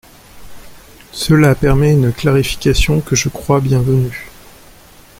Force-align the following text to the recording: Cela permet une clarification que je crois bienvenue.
Cela 1.11 1.53
permet 1.53 1.91
une 1.93 2.11
clarification 2.11 3.01
que 3.01 3.15
je 3.15 3.29
crois 3.29 3.61
bienvenue. 3.61 4.31